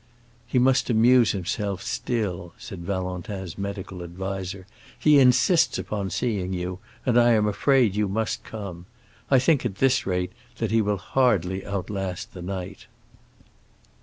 "He 0.47 0.57
must 0.57 0.89
amuse 0.89 1.31
himself 1.31 1.83
still!" 1.83 2.55
said 2.57 2.79
Valentin's 2.79 3.55
medical 3.55 4.01
adviser. 4.01 4.65
"He 4.97 5.19
insists 5.19 5.77
upon 5.77 6.09
seeing 6.09 6.53
you, 6.53 6.79
and 7.05 7.19
I 7.19 7.33
am 7.33 7.45
afraid 7.47 7.95
you 7.95 8.07
must 8.07 8.43
come. 8.43 8.87
I 9.29 9.37
think 9.37 9.63
at 9.63 9.75
this 9.75 10.07
rate, 10.07 10.31
that 10.57 10.71
he 10.71 10.81
will 10.81 10.97
hardly 10.97 11.63
outlast 11.63 12.33
the 12.33 12.41
night." 12.41 12.87